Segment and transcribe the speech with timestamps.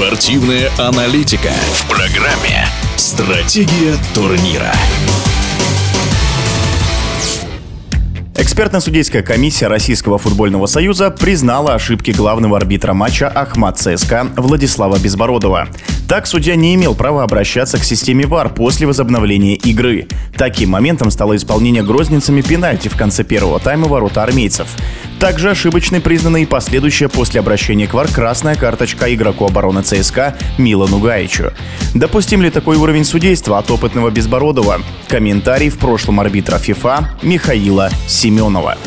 [0.00, 4.72] Спортивная аналитика в программе «Стратегия турнира».
[8.34, 15.68] Экспертно-судейская комиссия Российского футбольного союза признала ошибки главного арбитра матча Ахмат ЦСКА Владислава Безбородова.
[16.08, 20.08] Так, судья не имел права обращаться к системе ВАР после возобновления игры.
[20.34, 24.68] Таким моментом стало исполнение грозницами пенальти в конце первого тайма ворота армейцев.
[25.20, 30.98] Также ошибочной признана и последующая после обращения к ВАР красная карточка игроку обороны ЦСКА Милану
[30.98, 31.52] Гаичу.
[31.94, 34.80] Допустим ли такой уровень судейства от опытного Безбородова?
[35.08, 38.78] Комментарий в прошлом арбитра ФИФА Михаила Семенова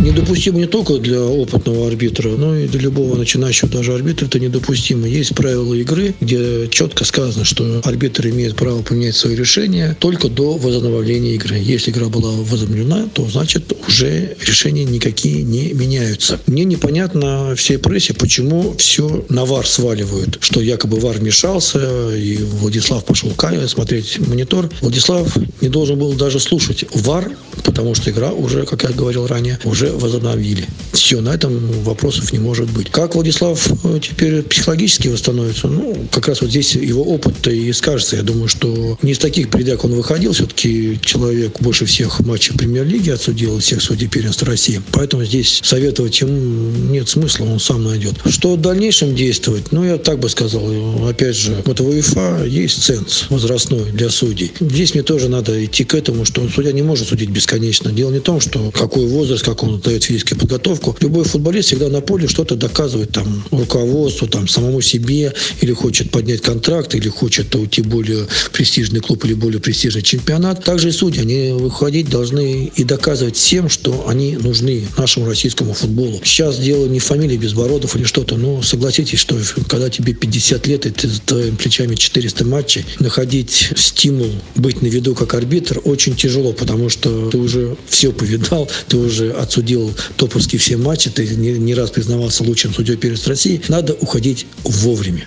[0.00, 5.06] недопустимо не только для опытного арбитра, но и для любого начинающего даже арбитра это недопустимо.
[5.06, 10.56] Есть правила игры, где четко сказано, что арбитр имеет право поменять свое решение только до
[10.56, 11.56] возобновления игры.
[11.58, 16.40] Если игра была возобновлена, то значит уже решения никакие не меняются.
[16.46, 23.04] Мне непонятно всей прессе, почему все на ВАР сваливают, что якобы ВАР вмешался, и Владислав
[23.04, 23.32] пошел
[23.68, 24.70] смотреть монитор.
[24.80, 27.30] Владислав не должен был даже слушать ВАР,
[27.64, 30.66] потому что игра уже, как я говорил ранее, уже возобновили.
[30.92, 32.90] Все, на этом вопросов не может быть.
[32.90, 35.68] Как Владислав э, теперь психологически восстановится?
[35.68, 38.16] Ну, как раз вот здесь его опыт и скажется.
[38.16, 40.32] Я думаю, что не из таких передач он выходил.
[40.32, 44.80] Все-таки человек больше всех матчей премьер-лиги отсудил, всех судей первенства России.
[44.92, 48.14] Поэтому здесь советовать ему нет смысла, он сам найдет.
[48.26, 49.72] Что в дальнейшем действовать?
[49.72, 51.08] Ну, я так бы сказал.
[51.08, 54.52] Опять же, вот в УЕФА есть ценз возрастной для судей.
[54.60, 57.90] Здесь мне тоже надо идти к этому, что судья не может судить бесконечно.
[57.92, 60.96] Дело не в том, что какой возраст, как он дает физическую подготовку.
[61.00, 66.40] Любой футболист всегда на поле что-то доказывает там руководству, там самому себе, или хочет поднять
[66.40, 70.64] контракт, или хочет уйти в более престижный клуб или более престижный чемпионат.
[70.64, 76.20] Также и судьи, они выходить должны и доказывать всем, что они нужны нашему российскому футболу.
[76.24, 79.38] Сейчас дело не фамилии Безбородов или что-то, но согласитесь, что
[79.68, 84.86] когда тебе 50 лет, и ты за твоими плечами 400 матчей, находить стимул быть на
[84.86, 89.94] виду как арбитр очень тяжело, потому что ты уже все повидал, ты уже отсудил судил
[90.16, 95.26] топовские все матчи, ты не, не раз признавался лучшим судьей перед России, надо уходить вовремя.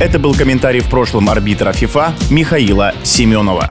[0.00, 3.70] Это был комментарий в прошлом арбитра ФИФА Михаила Семенова.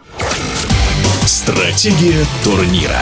[1.25, 3.01] Стратегия турнира.